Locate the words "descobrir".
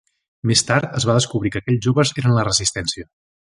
1.17-1.51